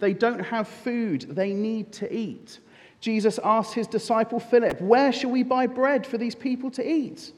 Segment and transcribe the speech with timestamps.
[0.00, 2.58] They don't have food they need to eat.
[3.00, 7.32] Jesus asked his disciple Philip, Where shall we buy bread for these people to eat?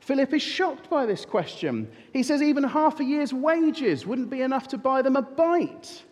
[0.00, 1.90] Philip is shocked by this question.
[2.12, 6.04] He says even half a year's wages wouldn't be enough to buy them a bite.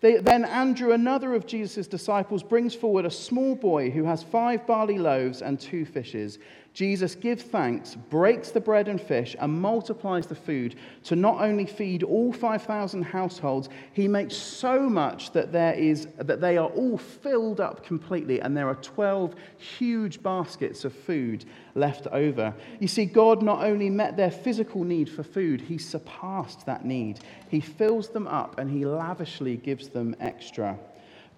[0.00, 4.66] They, then Andrew, another of Jesus' disciples, brings forward a small boy who has five
[4.66, 6.38] barley loaves and two fishes.
[6.72, 11.66] Jesus gives thanks, breaks the bread and fish, and multiplies the food to not only
[11.66, 16.96] feed all 5,000 households, he makes so much that, there is, that they are all
[16.96, 22.54] filled up completely, and there are 12 huge baskets of food left over.
[22.78, 27.20] You see, God not only met their physical need for food, he surpassed that need.
[27.48, 30.78] He fills them up and he lavishly gives them extra.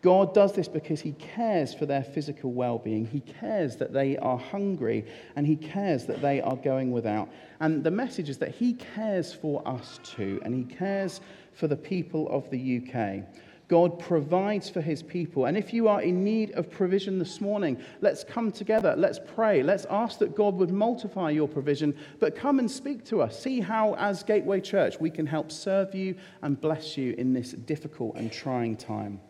[0.02, 3.06] God does this because He cares for their physical well being.
[3.06, 5.06] He cares that they are hungry
[5.36, 7.28] and He cares that they are going without.
[7.60, 11.20] And the message is that He cares for us too, and He cares
[11.54, 13.24] for the people of the UK.
[13.68, 15.46] God provides for his people.
[15.46, 18.94] And if you are in need of provision this morning, let's come together.
[18.98, 19.62] Let's pray.
[19.62, 21.96] Let's ask that God would multiply your provision.
[22.18, 23.40] But come and speak to us.
[23.40, 27.52] See how, as Gateway Church, we can help serve you and bless you in this
[27.52, 29.20] difficult and trying time.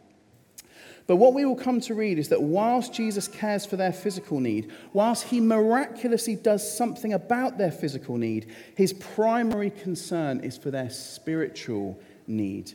[1.07, 4.41] But what we will come to read is that whilst Jesus cares for their physical
[4.41, 10.71] need, whilst he miraculously does something about their physical need, his primary concern is for
[10.71, 12.73] their spiritual need.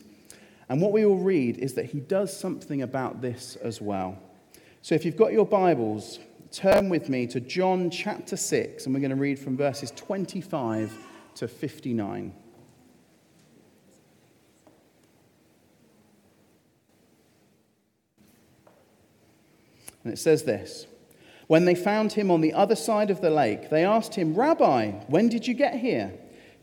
[0.70, 4.20] And what we will read is that he does something about this as well.
[4.82, 6.20] So if you've got your Bibles,
[6.52, 10.92] turn with me to John chapter 6, and we're going to read from verses 25
[11.36, 12.34] to 59.
[20.08, 20.88] And it says this
[21.48, 24.92] When they found him on the other side of the lake, they asked him, Rabbi,
[25.08, 26.14] when did you get here?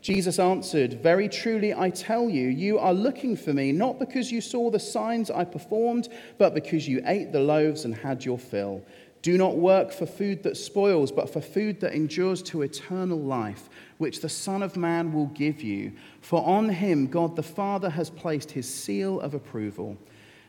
[0.01, 4.41] Jesus answered, Very truly I tell you, you are looking for me not because you
[4.41, 8.81] saw the signs I performed, but because you ate the loaves and had your fill.
[9.21, 13.69] Do not work for food that spoils, but for food that endures to eternal life,
[13.99, 15.93] which the Son of Man will give you.
[16.21, 19.97] For on him God the Father has placed his seal of approval.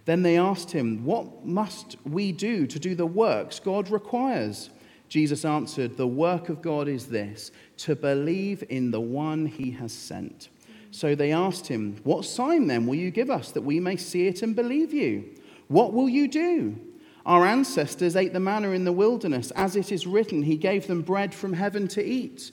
[0.06, 4.71] Then they asked him, What must we do to do the works God requires?
[5.09, 9.93] Jesus answered, The work of God is this, to believe in the one he has
[9.93, 10.49] sent.
[10.93, 14.28] So they asked him, What sign then will you give us that we may see
[14.28, 15.25] it and believe you?
[15.69, 16.78] What will you do?
[17.27, 19.50] Our ancestors ate the manna in the wilderness.
[19.56, 22.53] As it is written, He gave them bread from heaven to eat.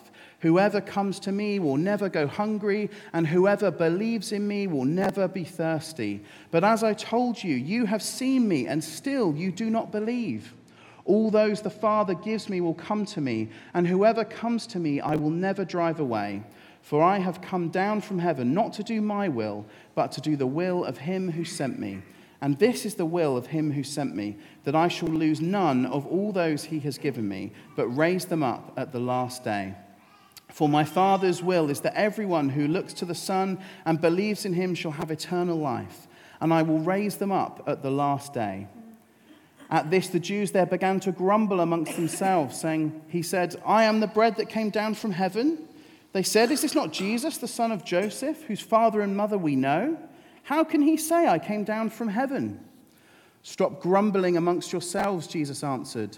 [0.41, 5.27] Whoever comes to me will never go hungry, and whoever believes in me will never
[5.27, 6.23] be thirsty.
[6.49, 10.55] But as I told you, you have seen me, and still you do not believe.
[11.05, 14.99] All those the Father gives me will come to me, and whoever comes to me
[14.99, 16.43] I will never drive away.
[16.81, 20.35] For I have come down from heaven not to do my will, but to do
[20.35, 22.01] the will of him who sent me.
[22.41, 25.85] And this is the will of him who sent me, that I shall lose none
[25.85, 29.75] of all those he has given me, but raise them up at the last day.
[30.51, 34.53] For my Father's will is that everyone who looks to the Son and believes in
[34.53, 36.07] him shall have eternal life,
[36.41, 38.67] and I will raise them up at the last day.
[39.69, 44.01] At this, the Jews there began to grumble amongst themselves, saying, He said, I am
[44.01, 45.69] the bread that came down from heaven.
[46.11, 49.55] They said, Is this not Jesus, the son of Joseph, whose father and mother we
[49.55, 49.97] know?
[50.43, 52.59] How can he say, I came down from heaven?
[53.43, 56.17] Stop grumbling amongst yourselves, Jesus answered.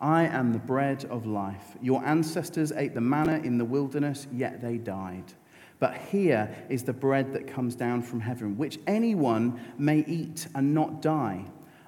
[0.00, 1.76] I am the bread of life.
[1.82, 5.32] Your ancestors ate the manna in the wilderness, yet they died.
[5.80, 10.74] But here is the bread that comes down from heaven, which anyone may eat and
[10.74, 11.44] not die.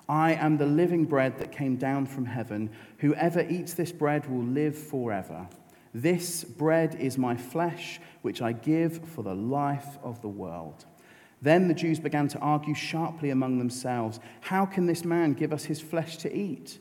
[0.09, 2.71] I am the living bread that came down from heaven.
[2.99, 5.49] Whoever eats this bread will live forever.
[5.95, 10.85] This bread is my flesh, which I give for the life of the world.
[11.43, 15.65] Then the Jews began to argue sharply among themselves How can this man give us
[15.65, 16.81] his flesh to eat?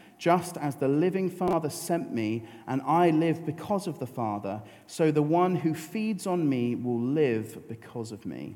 [0.21, 5.09] Just as the living Father sent me, and I live because of the Father, so
[5.09, 8.55] the one who feeds on me will live because of me.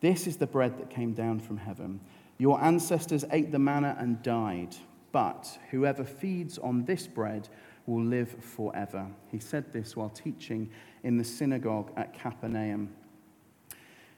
[0.00, 2.00] This is the bread that came down from heaven.
[2.38, 4.74] Your ancestors ate the manna and died.
[5.12, 7.48] But whoever feeds on this bread
[7.86, 9.06] will live forever.
[9.30, 10.68] He said this while teaching
[11.04, 12.92] in the synagogue at Capernaum.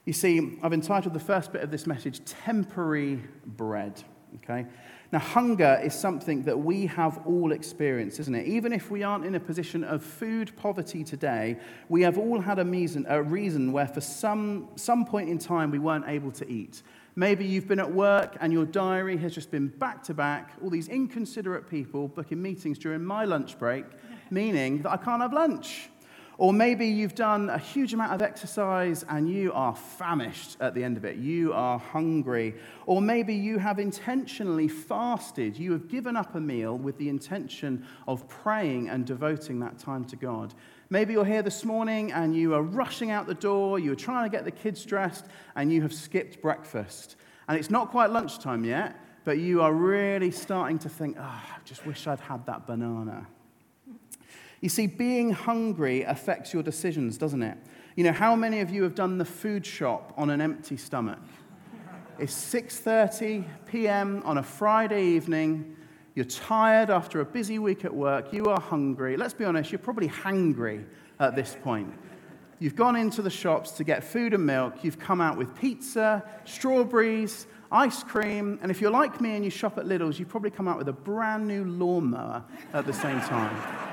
[0.06, 4.02] You see, I've entitled the first bit of this message Temporary Bread.
[4.36, 4.66] Okay?
[5.12, 8.46] Now, hunger is something that we have all experienced, isn't it?
[8.46, 11.58] Even if we aren't in a position of food poverty today,
[11.88, 15.70] we have all had a reason, a reason where, for some, some point in time,
[15.70, 16.82] we weren't able to eat.
[17.14, 20.68] Maybe you've been at work and your diary has just been back to back, all
[20.68, 23.86] these inconsiderate people booking meetings during my lunch break,
[24.30, 25.88] meaning that I can't have lunch.
[26.38, 30.84] Or maybe you've done a huge amount of exercise and you are famished at the
[30.84, 31.16] end of it.
[31.16, 32.54] You are hungry.
[32.84, 35.58] Or maybe you have intentionally fasted.
[35.58, 40.04] You have given up a meal with the intention of praying and devoting that time
[40.06, 40.52] to God.
[40.90, 44.30] Maybe you're here this morning and you are rushing out the door, you are trying
[44.30, 45.24] to get the kids dressed,
[45.56, 47.16] and you have skipped breakfast.
[47.48, 51.58] And it's not quite lunchtime yet, but you are really starting to think, oh, I
[51.64, 53.26] just wish I'd had that banana.
[54.60, 57.58] You see, being hungry affects your decisions, doesn't it?
[57.94, 61.20] You know, how many of you have done the food shop on an empty stomach?
[62.18, 64.22] It's 6:30 p.m.
[64.24, 65.76] on a Friday evening
[66.16, 68.32] you're tired after a busy week at work.
[68.32, 69.18] You are hungry.
[69.18, 70.86] Let's be honest, you're probably hangry
[71.20, 71.92] at this point.
[72.58, 74.82] You've gone into the shops to get food and milk.
[74.82, 79.50] You've come out with pizza, strawberries, ice cream, and if you're like me and you
[79.50, 82.42] shop at Lidl's, you've probably come out with a brand new lawnmower
[82.72, 83.85] at the same time.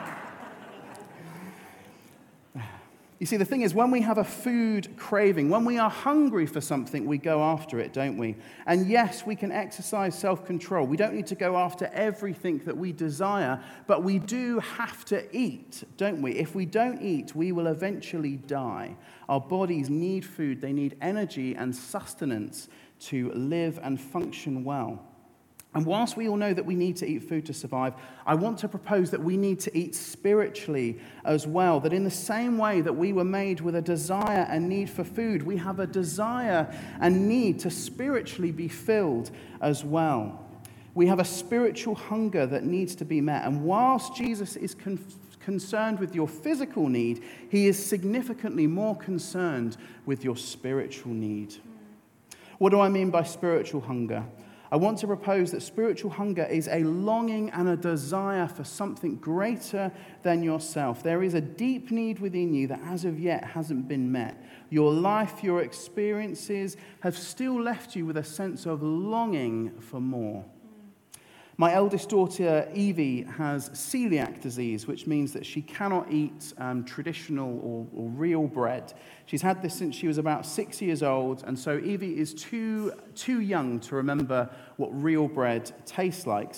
[3.23, 6.45] You see, the thing is, when we have a food craving, when we are hungry
[6.45, 8.35] for something, we go after it, don't we?
[8.65, 10.85] And yes, we can exercise self control.
[10.85, 15.25] We don't need to go after everything that we desire, but we do have to
[15.33, 16.33] eat, don't we?
[16.33, 18.97] If we don't eat, we will eventually die.
[19.29, 22.67] Our bodies need food, they need energy and sustenance
[23.07, 25.01] to live and function well.
[25.75, 27.95] And whilst we all know that we need to eat food to survive,
[28.27, 31.79] I want to propose that we need to eat spiritually as well.
[31.79, 35.03] That in the same way that we were made with a desire and need for
[35.03, 39.31] food, we have a desire and need to spiritually be filled
[39.61, 40.39] as well.
[40.93, 43.43] We have a spiritual hunger that needs to be met.
[43.45, 45.03] And whilst Jesus is con-
[45.39, 51.55] concerned with your physical need, he is significantly more concerned with your spiritual need.
[52.59, 54.23] What do I mean by spiritual hunger?
[54.73, 59.17] I want to propose that spiritual hunger is a longing and a desire for something
[59.17, 59.91] greater
[60.23, 61.03] than yourself.
[61.03, 64.43] There is a deep need within you that as of yet hasn't been met.
[64.71, 70.43] Your life, your experiences have still left you with a sense of longing for more.
[71.57, 77.59] My eldest daughter, Evie, has celiac disease, which means that she cannot eat um, traditional
[77.59, 78.91] or, or, real bread.
[79.27, 82.93] She's had this since she was about six years old, and so Evie is too,
[83.13, 86.55] too young to remember what real bread tastes like.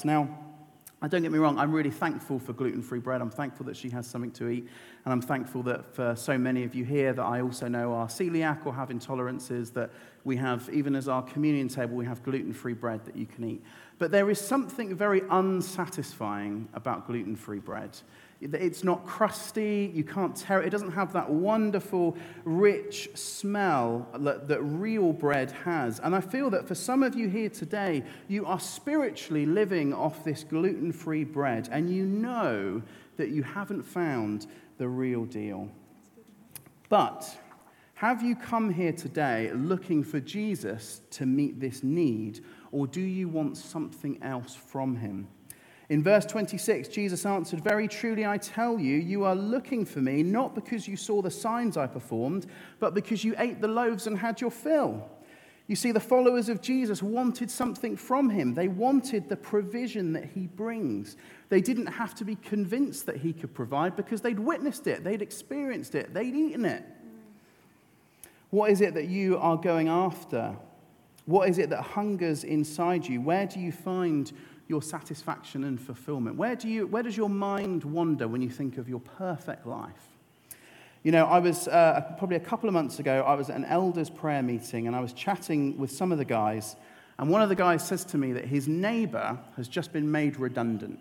[1.02, 3.22] Now, don't get me wrong, I'm really thankful for gluten free bread.
[3.22, 4.68] I'm thankful that she has something to eat.
[5.04, 8.08] And I'm thankful that for so many of you here that I also know are
[8.08, 9.92] celiac or have intolerances, that
[10.24, 13.44] we have, even as our communion table, we have gluten free bread that you can
[13.44, 13.64] eat.
[14.00, 17.98] But there is something very unsatisfying about gluten free bread.
[18.42, 24.48] It's not crusty, you can't tear it, it doesn't have that wonderful, rich smell that,
[24.50, 26.00] that, real bread has.
[26.00, 30.24] And I feel that for some of you here today, you are spiritually living off
[30.24, 32.82] this gluten free bread, and you know
[33.18, 35.70] that you haven't found the real deal.
[36.90, 37.38] But
[37.96, 43.30] have you come here today looking for Jesus to meet this need, or do you
[43.30, 45.30] want something else from him?
[45.90, 50.24] In verse 26, Jesus answered, Very truly I tell you, you are looking for me
[50.24, 52.48] not because you saw the signs I performed,
[52.80, 55.08] but because you ate the loaves and had your fill.
[55.68, 58.54] You see, the followers of Jesus wanted something from him.
[58.54, 61.18] They wanted the provision that he brings.
[61.50, 65.24] They didn't have to be convinced that he could provide because they'd witnessed it, they'd
[65.24, 66.84] experienced it, they'd eaten it.
[68.52, 70.56] What is it that you are going after?
[71.26, 73.20] What is it that hungers inside you?
[73.20, 74.32] Where do you find
[74.68, 76.38] your satisfaction and fulfillment?
[76.38, 80.10] Where, do you, where does your mind wander when you think of your perfect life?
[81.04, 83.66] You know, I was uh, probably a couple of months ago, I was at an
[83.66, 86.76] elders' prayer meeting and I was chatting with some of the guys.
[87.20, 90.38] And one of the guys says to me that his neighbor has just been made
[90.38, 91.00] redundant.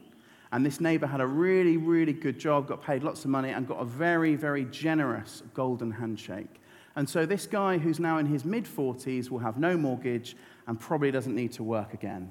[0.52, 3.66] And this neighbor had a really, really good job, got paid lots of money, and
[3.66, 6.60] got a very, very generous golden handshake.
[6.96, 10.78] And so this guy who's now in his mid 40s will have no mortgage and
[10.78, 12.30] probably doesn't need to work again.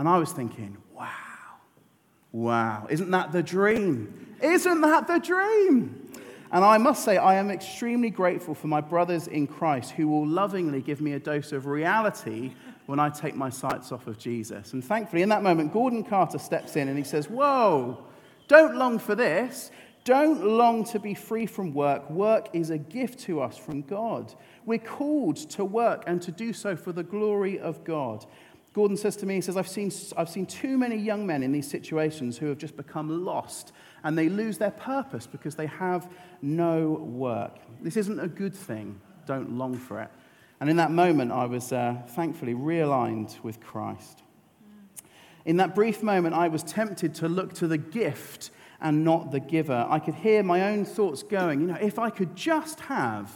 [0.00, 1.10] And I was thinking, wow,
[2.32, 4.34] wow, isn't that the dream?
[4.42, 6.10] Isn't that the dream?
[6.50, 10.26] And I must say, I am extremely grateful for my brothers in Christ who will
[10.26, 12.54] lovingly give me a dose of reality
[12.86, 14.72] when I take my sights off of Jesus.
[14.72, 18.02] And thankfully, in that moment, Gordon Carter steps in and he says, Whoa,
[18.48, 19.70] don't long for this.
[20.04, 22.08] Don't long to be free from work.
[22.08, 24.34] Work is a gift to us from God.
[24.64, 28.24] We're called to work and to do so for the glory of God.
[28.72, 31.50] Gordon says to me, he says, I've seen, I've seen too many young men in
[31.50, 33.72] these situations who have just become lost
[34.04, 36.08] and they lose their purpose because they have
[36.40, 37.56] no work.
[37.82, 39.00] This isn't a good thing.
[39.26, 40.10] Don't long for it.
[40.60, 44.22] And in that moment, I was uh, thankfully realigned with Christ.
[45.44, 48.50] In that brief moment, I was tempted to look to the gift
[48.80, 49.86] and not the giver.
[49.88, 53.32] I could hear my own thoughts going, you know, if I could just have,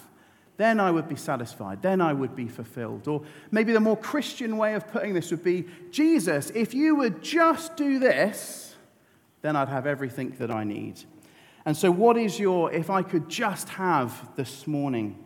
[0.56, 3.08] then I would be satisfied, then I would be fulfilled.
[3.08, 7.23] Or maybe the more Christian way of putting this would be Jesus, if you would
[7.23, 8.76] just do this,
[9.42, 11.00] then I'd have everything that I need.
[11.66, 15.18] And so, what is your if I could just have this morning?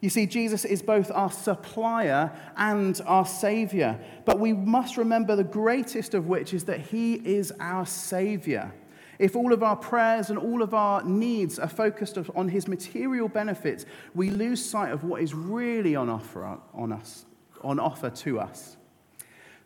[0.00, 4.00] You see, Jesus is both our supplier and our savior.
[4.24, 8.72] But we must remember the greatest of which is that he is our savior.
[9.18, 13.28] If all of our prayers and all of our needs are focused on his material
[13.28, 17.26] benefits, we lose sight of what is really on offer, on us,
[17.62, 18.76] on offer to us.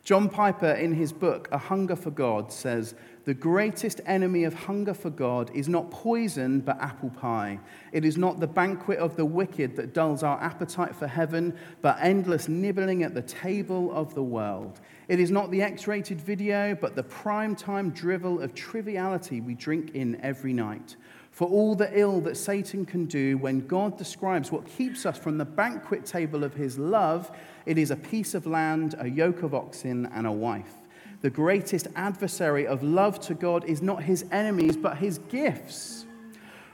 [0.02, 2.94] John Piper, in his book, A Hunger for God, says,
[3.26, 7.58] The greatest enemy of hunger for God is not poison, but apple pie.
[7.90, 11.98] It is not the banquet of the wicked that dulls our appetite for heaven, but
[12.00, 14.78] endless nibbling at the table of the world.
[15.08, 19.56] It is not the X rated video, but the prime time drivel of triviality we
[19.56, 20.94] drink in every night.
[21.32, 25.36] For all the ill that Satan can do, when God describes what keeps us from
[25.36, 29.52] the banquet table of his love, it is a piece of land, a yoke of
[29.52, 30.74] oxen, and a wife.
[31.22, 36.06] The greatest adversary of love to God is not his enemies, but his gifts.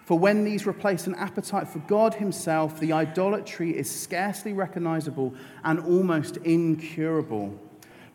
[0.04, 5.34] For when these replace an appetite for God himself, the idolatry is scarcely recognizable
[5.64, 7.58] and almost incurable.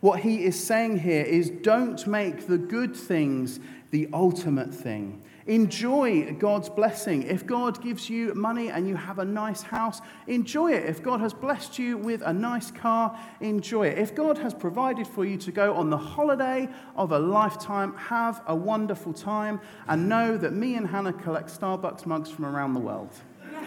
[0.00, 3.58] What he is saying here is don't make the good things
[3.90, 5.22] the ultimate thing.
[5.48, 7.22] Enjoy God's blessing.
[7.22, 10.84] If God gives you money and you have a nice house, enjoy it.
[10.84, 13.96] If God has blessed you with a nice car, enjoy it.
[13.96, 18.42] If God has provided for you to go on the holiday of a lifetime, have
[18.46, 22.80] a wonderful time and know that me and Hannah collect Starbucks mugs from around the
[22.80, 23.14] world.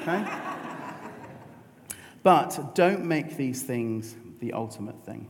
[0.02, 0.24] Okay?
[2.22, 5.28] but don't make these things the ultimate thing.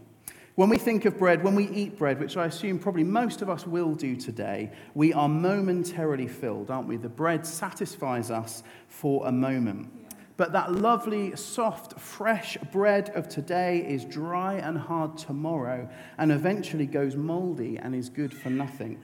[0.56, 3.50] When we think of bread, when we eat bread, which I assume probably most of
[3.50, 6.98] us will do today, we are momentarily filled, aren't we?
[6.98, 9.90] The bread satisfies us for a moment.
[10.36, 16.86] But that lovely, soft, fresh bread of today is dry and hard tomorrow and eventually
[16.86, 19.02] goes moldy and is good for nothing.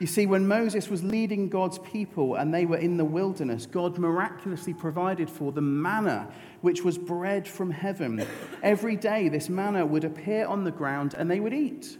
[0.00, 3.98] You see, when Moses was leading God's people and they were in the wilderness, God
[3.98, 8.24] miraculously provided for them manna, which was bread from heaven.
[8.62, 11.98] Every day, this manna would appear on the ground and they would eat.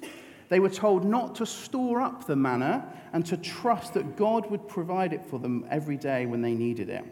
[0.48, 4.68] They were told not to store up the manna and to trust that God would
[4.68, 7.04] provide it for them every day when they needed it.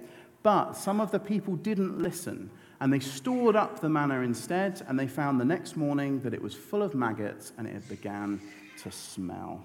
[0.45, 2.49] But some of the people didn't listen
[2.81, 6.43] and they stored up the manna instead, and they found the next morning that it
[6.43, 8.41] was full of maggots and it began
[8.83, 9.65] to smell.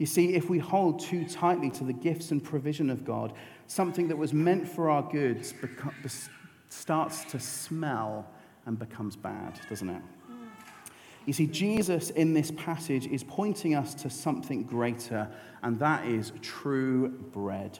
[0.00, 3.34] You see, if we hold too tightly to the gifts and provision of God,
[3.66, 5.52] something that was meant for our goods
[6.70, 8.26] starts to smell
[8.64, 10.02] and becomes bad, doesn't it?
[11.26, 15.28] You see, Jesus in this passage is pointing us to something greater,
[15.62, 17.78] and that is true bread.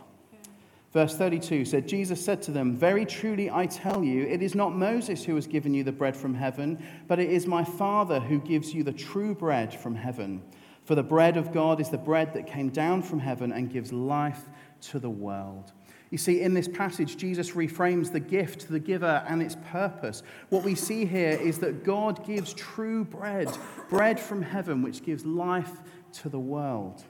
[0.92, 4.76] Verse 32 said, Jesus said to them, Very truly I tell you, it is not
[4.76, 8.40] Moses who has given you the bread from heaven, but it is my Father who
[8.40, 10.42] gives you the true bread from heaven.
[10.90, 13.92] For the bread of God is the bread that came down from heaven and gives
[13.92, 14.48] life
[14.88, 15.70] to the world.
[16.10, 20.24] You see, in this passage, Jesus reframes the gift, the giver, and its purpose.
[20.48, 23.56] What we see here is that God gives true bread,
[23.88, 25.70] bread from heaven, which gives life
[26.14, 27.04] to the world.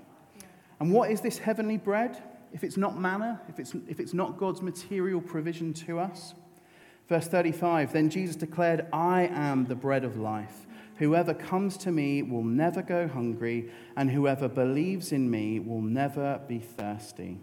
[0.79, 2.23] And what is this heavenly bread?
[2.53, 6.35] If it's not manna, if it's, if it's not God's material provision to us?
[7.09, 10.67] Verse 35 Then Jesus declared, I am the bread of life.
[11.01, 16.43] Whoever comes to me will never go hungry, and whoever believes in me will never
[16.47, 17.39] be thirsty.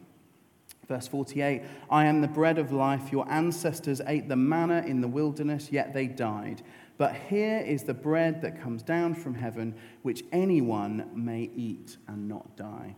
[0.88, 3.12] Verse 48 I am the bread of life.
[3.12, 6.62] Your ancestors ate the manna in the wilderness, yet they died.
[7.00, 9.74] But here is the bread that comes down from heaven,
[10.04, 12.96] which anyone may eat and not die.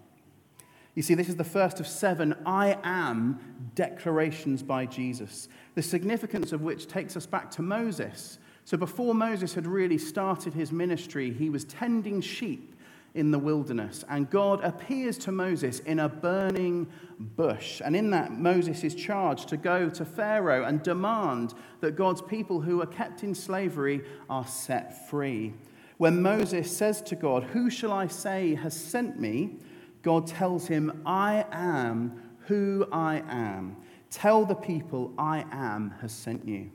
[0.93, 6.51] You see, this is the first of seven I am declarations by Jesus, the significance
[6.51, 8.39] of which takes us back to Moses.
[8.69, 12.75] So before Moses had really started his ministry, he was tending sheep
[13.15, 14.05] in the wilderness.
[14.07, 16.85] And God appears to Moses in a burning
[17.17, 17.81] bush.
[17.83, 22.61] And in that, Moses is charged to go to Pharaoh and demand that God's people
[22.61, 25.51] who are kept in slavery are set free.
[25.97, 29.55] When Moses says to God, Who shall I say has sent me?
[30.03, 33.77] God tells him, I am who I am.
[34.11, 36.69] Tell the people, I am has sent you.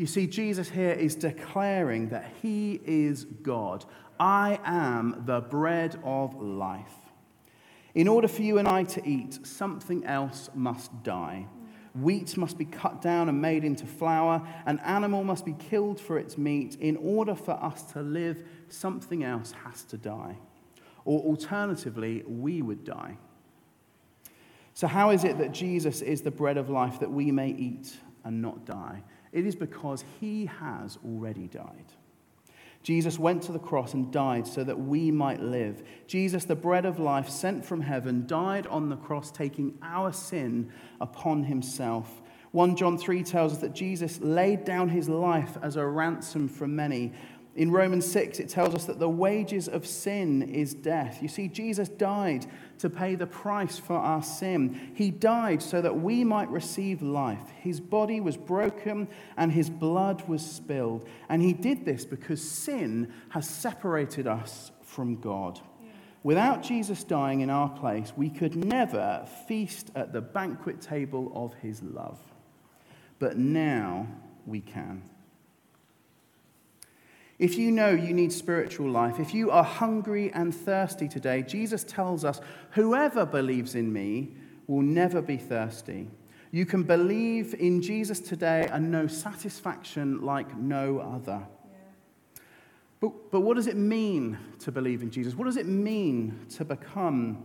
[0.00, 3.84] You see, Jesus here is declaring that he is God.
[4.18, 6.94] I am the bread of life.
[7.94, 11.48] In order for you and I to eat, something else must die.
[11.94, 14.40] Wheat must be cut down and made into flour.
[14.64, 16.78] An animal must be killed for its meat.
[16.80, 20.38] In order for us to live, something else has to die.
[21.04, 23.18] Or alternatively, we would die.
[24.72, 27.94] So, how is it that Jesus is the bread of life that we may eat
[28.24, 29.02] and not die?
[29.32, 31.92] It is because he has already died.
[32.82, 35.82] Jesus went to the cross and died so that we might live.
[36.06, 40.72] Jesus, the bread of life, sent from heaven, died on the cross, taking our sin
[41.00, 42.22] upon himself.
[42.52, 46.66] 1 John 3 tells us that Jesus laid down his life as a ransom for
[46.66, 47.12] many.
[47.56, 51.20] In Romans 6, it tells us that the wages of sin is death.
[51.20, 52.46] You see, Jesus died
[52.78, 54.92] to pay the price for our sin.
[54.94, 57.50] He died so that we might receive life.
[57.60, 61.08] His body was broken and his blood was spilled.
[61.28, 65.60] And he did this because sin has separated us from God.
[66.22, 71.54] Without Jesus dying in our place, we could never feast at the banquet table of
[71.54, 72.18] his love.
[73.18, 74.06] But now
[74.46, 75.02] we can.
[77.40, 81.84] If you know you need spiritual life, if you are hungry and thirsty today, Jesus
[81.84, 82.38] tells us,
[82.72, 84.34] Whoever believes in me
[84.66, 86.08] will never be thirsty.
[86.50, 91.40] You can believe in Jesus today and know satisfaction like no other.
[91.40, 92.42] Yeah.
[93.00, 95.34] But, but what does it mean to believe in Jesus?
[95.34, 97.42] What does it mean to become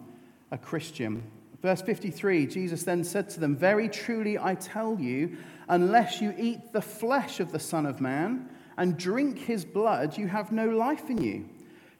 [0.51, 1.23] a Christian?
[1.61, 5.37] Verse 53 Jesus then said to them, Very truly I tell you,
[5.69, 10.27] unless you eat the flesh of the Son of Man, and drink his blood, you
[10.27, 11.49] have no life in you.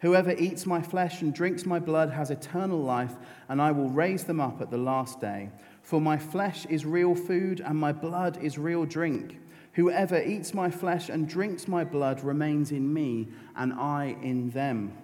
[0.02, 3.16] Whoever eats my flesh and drinks my blood has eternal life,
[3.50, 5.50] and I will raise them up at the last day.
[5.82, 9.40] For my flesh is real food, and my blood is real drink.
[9.74, 14.98] Whoever eats my flesh and drinks my blood remains in me, and I in them.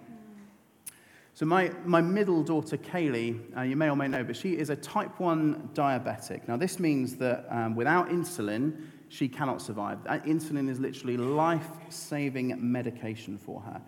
[1.34, 4.57] So, my, my middle daughter, Kaylee, uh, you may or may not know, but she
[4.57, 6.47] is a type 1 diabetic.
[6.47, 8.73] Now, this means that um, without insulin,
[9.12, 9.97] she cannot survive.
[10.06, 13.82] Insulin is literally life saving medication for her.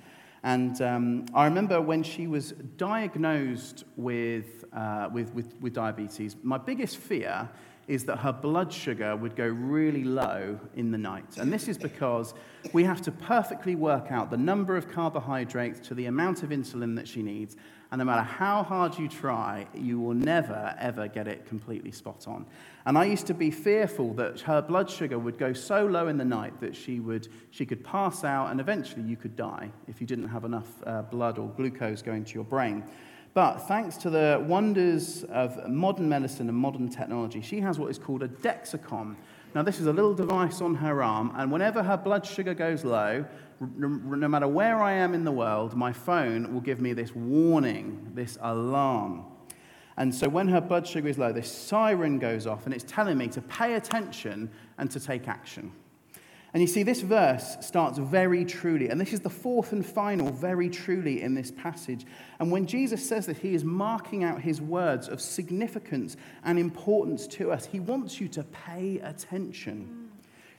[0.43, 6.57] And um, I remember when she was diagnosed with, uh, with, with, with diabetes, my
[6.57, 7.49] biggest fear
[7.87, 11.37] is that her blood sugar would go really low in the night.
[11.37, 12.33] And this is because
[12.71, 16.95] we have to perfectly work out the number of carbohydrates to the amount of insulin
[16.95, 17.57] that she needs.
[17.91, 22.27] And no matter how hard you try, you will never, ever get it completely spot
[22.27, 22.45] on.
[22.87, 26.17] And I used to be fearful that her blood sugar would go so low in
[26.17, 30.01] the night that she, would, she could pass out and eventually you could die if
[30.01, 32.83] you didn't have enough uh, blood or glucose going to your brain.
[33.33, 37.97] But thanks to the wonders of modern medicine and modern technology, she has what is
[37.97, 39.15] called a Dexcom.
[39.55, 42.83] Now, this is a little device on her arm, and whenever her blood sugar goes
[42.83, 43.25] low,
[43.59, 48.11] no matter where I am in the world, my phone will give me this warning,
[48.13, 49.25] this alarm.
[49.97, 53.17] And so when her blood sugar is low, this siren goes off, and it's telling
[53.17, 55.71] me to pay attention and to take action.
[56.53, 60.29] And you see, this verse starts very truly, and this is the fourth and final
[60.29, 62.05] very truly in this passage.
[62.39, 67.25] And when Jesus says that he is marking out his words of significance and importance
[67.27, 70.11] to us, he wants you to pay attention.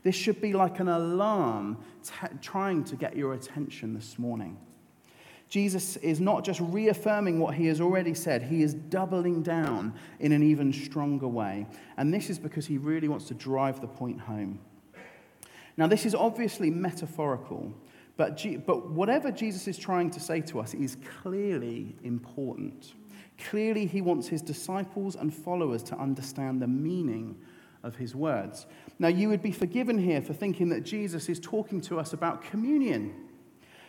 [0.02, 4.58] This should be like an alarm t- trying to get your attention this morning.
[5.48, 10.32] Jesus is not just reaffirming what he has already said, he is doubling down in
[10.32, 11.68] an even stronger way.
[11.96, 14.58] And this is because he really wants to drive the point home.
[15.76, 17.72] Now, this is obviously metaphorical,
[18.16, 22.94] but, G- but whatever Jesus is trying to say to us is clearly important.
[23.50, 27.36] Clearly, he wants his disciples and followers to understand the meaning
[27.82, 28.66] of his words.
[28.98, 32.42] Now, you would be forgiven here for thinking that Jesus is talking to us about
[32.42, 33.14] communion.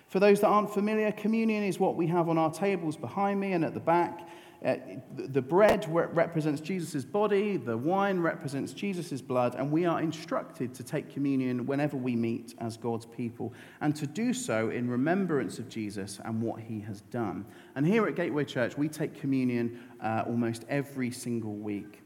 [0.08, 3.54] For those that aren't familiar, communion is what we have on our tables behind me
[3.54, 4.28] and at the back.
[4.64, 4.76] Uh,
[5.16, 10.84] the bread represents Jesus' body, the wine represents Jesus' blood, and we are instructed to
[10.84, 15.70] take communion whenever we meet as God's people, and to do so in remembrance of
[15.70, 17.46] Jesus and what he has done.
[17.76, 22.02] And here at Gateway Church, we take communion uh, almost every single week.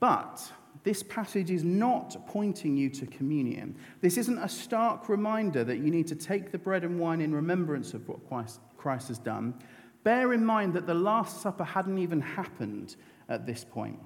[0.00, 0.52] But
[0.82, 3.76] this passage is not pointing you to communion.
[4.00, 7.34] This isn't a stark reminder that you need to take the bread and wine in
[7.34, 9.54] remembrance of what Christ, Christ has done.
[10.04, 12.96] Bear in mind that the Last Supper hadn't even happened
[13.28, 13.98] at this point.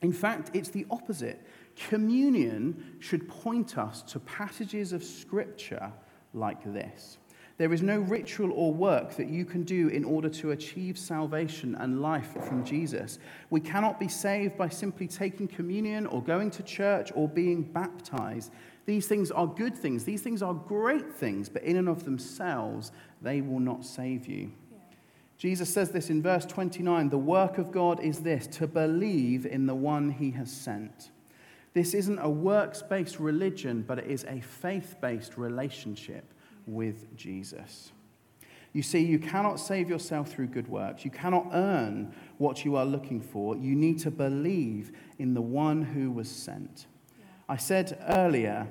[0.00, 1.46] In fact, it's the opposite.
[1.76, 5.92] Communion should point us to passages of Scripture
[6.34, 7.18] like this.
[7.58, 11.76] There is no ritual or work that you can do in order to achieve salvation
[11.76, 13.18] and life from Jesus.
[13.50, 18.50] We cannot be saved by simply taking communion or going to church or being baptized.
[18.86, 22.90] These things are good things, these things are great things, but in and of themselves,
[23.20, 24.50] they will not save you.
[25.38, 29.66] Jesus says this in verse 29 the work of God is this, to believe in
[29.66, 31.10] the one he has sent.
[31.74, 36.32] This isn't a works based religion, but it is a faith based relationship
[36.66, 37.92] with Jesus.
[38.72, 41.04] You see, you cannot save yourself through good works.
[41.04, 43.56] You cannot earn what you are looking for.
[43.56, 46.86] You need to believe in the one who was sent.
[47.48, 48.66] I said earlier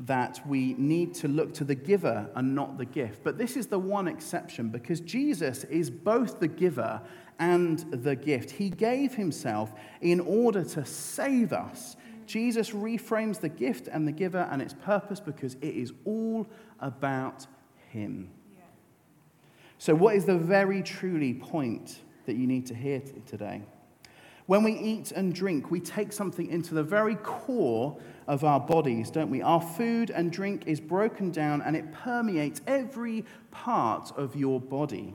[0.00, 3.24] that we need to look to the giver and not the gift.
[3.24, 7.00] But this is the one exception because Jesus is both the giver
[7.38, 8.50] and the gift.
[8.50, 11.96] He gave himself in order to save us.
[12.26, 16.46] Jesus reframes the gift and the giver and its purpose because it is all
[16.78, 17.46] about
[17.88, 18.30] him.
[19.78, 23.62] So, what is the very truly point that you need to hear today?
[24.48, 29.10] When we eat and drink, we take something into the very core of our bodies,
[29.10, 29.42] don't we?
[29.42, 35.12] Our food and drink is broken down and it permeates every part of your body.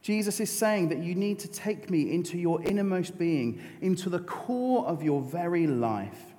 [0.00, 4.20] Jesus is saying that you need to take me into your innermost being, into the
[4.20, 6.35] core of your very life.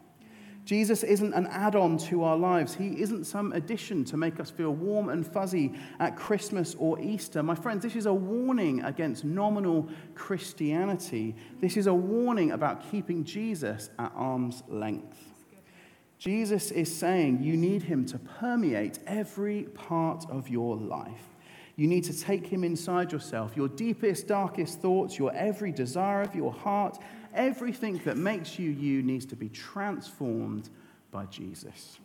[0.67, 2.75] Jesus isn't an add on to our lives.
[2.75, 7.41] He isn't some addition to make us feel warm and fuzzy at Christmas or Easter.
[7.41, 11.37] My friends, this is a warning against nominal Christianity.
[11.61, 15.17] This is a warning about keeping Jesus at arm's length.
[16.19, 21.36] Jesus is saying you need him to permeate every part of your life.
[21.77, 26.35] You need to take him inside yourself, your deepest, darkest thoughts, your every desire of
[26.35, 26.97] your heart,
[27.35, 30.69] everything that makes you you needs to be transformed
[31.11, 31.99] by Jesus.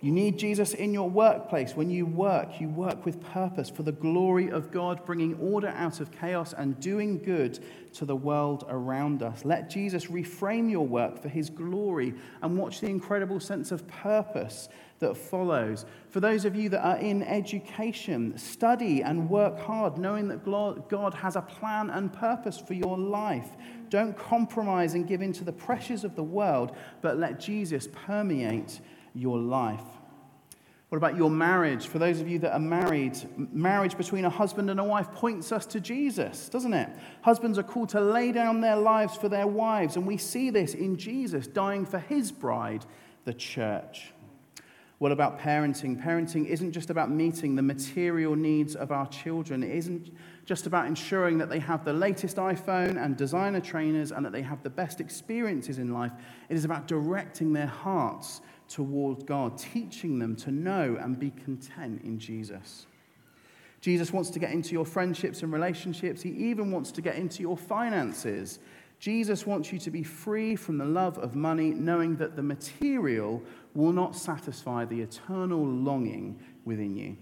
[0.00, 1.74] You need Jesus in your workplace.
[1.74, 6.00] When you work, you work with purpose for the glory of God, bringing order out
[6.00, 7.58] of chaos and doing good
[7.94, 9.46] to the world around us.
[9.46, 14.68] Let Jesus reframe your work for his glory and watch the incredible sense of purpose
[14.98, 15.84] that follows.
[16.08, 21.14] For those of you that are in education, study and work hard, knowing that God
[21.14, 23.50] has a plan and purpose for your life.
[23.90, 28.80] Don't compromise and give in to the pressures of the world, but let Jesus permeate
[29.14, 29.84] your life.
[30.88, 31.88] What about your marriage?
[31.88, 33.18] For those of you that are married,
[33.52, 36.88] marriage between a husband and a wife points us to Jesus, doesn't it?
[37.22, 40.74] Husbands are called to lay down their lives for their wives, and we see this
[40.74, 42.86] in Jesus dying for his bride,
[43.24, 44.12] the church.
[44.98, 46.02] What about parenting?
[46.02, 49.62] Parenting isn't just about meeting the material needs of our children.
[49.62, 50.10] It isn't
[50.46, 54.40] just about ensuring that they have the latest iPhone and designer trainers and that they
[54.40, 56.12] have the best experiences in life.
[56.48, 62.02] It is about directing their hearts toward God, teaching them to know and be content
[62.02, 62.86] in Jesus.
[63.82, 66.22] Jesus wants to get into your friendships and relationships.
[66.22, 68.60] He even wants to get into your finances.
[68.98, 73.42] Jesus wants you to be free from the love of money, knowing that the material
[73.76, 77.16] will not satisfy the eternal longing within you.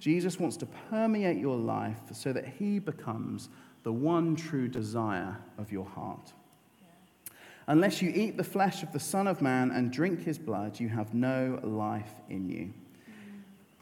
[0.00, 3.48] Jesus wants to permeate your life so that he becomes
[3.82, 6.32] the one true desire of your heart.
[7.66, 10.88] Unless you eat the flesh of the Son of Man and drink his blood, you
[10.88, 12.72] have no life in you.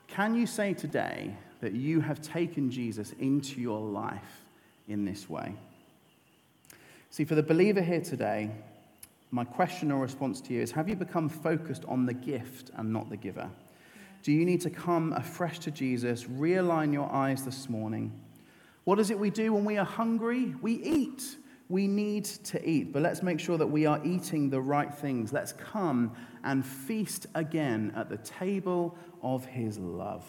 [0.09, 4.43] Can you say today that you have taken Jesus into your life
[4.89, 5.55] in this way?
[7.11, 8.51] See, for the believer here today,
[9.31, 12.93] my question or response to you is Have you become focused on the gift and
[12.93, 13.51] not the giver?
[14.23, 18.13] Do you need to come afresh to Jesus, realign your eyes this morning?
[18.85, 20.55] What is it we do when we are hungry?
[20.61, 21.37] We eat.
[21.69, 25.35] We need to eat, but let's make sure that we are eating the right things.
[25.35, 30.25] Let's come and feast again at the table of his love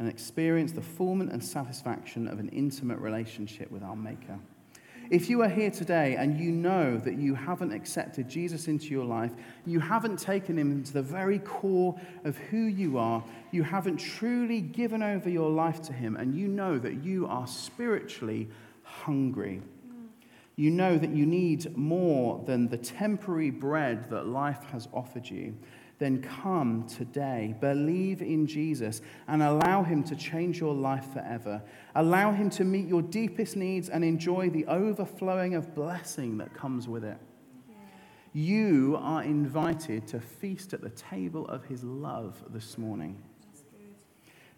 [0.00, 4.40] and experience the fulfillment and satisfaction of an intimate relationship with our Maker.
[5.12, 9.04] If you are here today and you know that you haven't accepted Jesus into your
[9.04, 9.32] life,
[9.66, 14.62] you haven't taken him into the very core of who you are, you haven't truly
[14.62, 18.48] given over your life to him, and you know that you are spiritually
[18.84, 19.60] hungry.
[20.56, 25.54] You know that you need more than the temporary bread that life has offered you
[26.02, 31.62] then come today, believe in Jesus, and allow Him to change your life forever.
[31.94, 36.88] Allow Him to meet your deepest needs and enjoy the overflowing of blessing that comes
[36.88, 37.18] with it.
[38.32, 43.22] You are invited to feast at the table of His love this morning.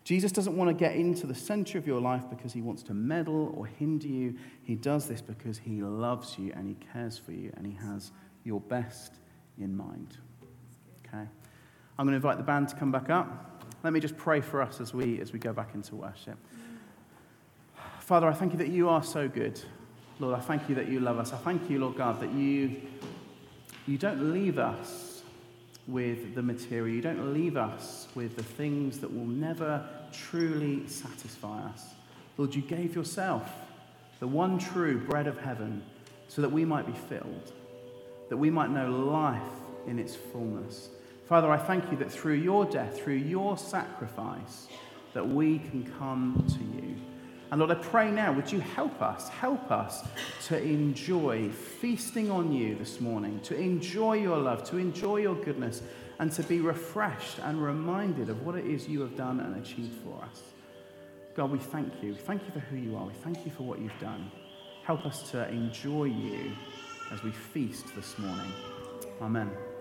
[0.05, 2.95] Jesus doesn't want to get into the center of your life because he wants to
[2.95, 4.37] meddle or hinder you.
[4.63, 8.13] He does this because he loves you and he cares for you and he has
[8.45, 9.15] your best
[9.59, 10.19] in mind.
[11.15, 11.29] Okay?
[11.99, 13.63] I'm going to invite the band to come back up.
[13.83, 16.37] Let me just pray for us as we, as we go back into worship.
[18.01, 19.61] Father, I thank you that you are so good.
[20.19, 21.33] Lord, I thank you that you love us.
[21.33, 22.77] I thank you, Lord God, that you,
[23.87, 25.23] you don't leave us
[25.87, 26.95] with the material.
[26.95, 31.95] You don't leave us with the things that will never truly satisfy us.
[32.37, 33.51] Lord, you gave yourself,
[34.21, 35.83] the one true bread of heaven,
[36.29, 37.53] so that we might be filled,
[38.29, 39.43] that we might know life
[39.87, 40.89] in its fullness.
[41.27, 44.69] Father, I thank you that through your death, through your sacrifice,
[45.15, 46.97] that we can come to you.
[47.51, 50.07] And Lord, I pray now, would you help us, help us
[50.47, 55.83] to enjoy feasting on you this morning, to enjoy your love, to enjoy your goodness,
[56.19, 59.95] and to be refreshed and reminded of what it is you have done and achieved
[60.03, 60.43] for us.
[61.35, 62.15] God, we thank you.
[62.15, 63.07] Thank you for who you are.
[63.07, 64.31] We thank you for what you've done.
[64.85, 66.53] Help us to enjoy you
[67.13, 68.53] as we feast this morning.
[69.21, 69.74] Amen.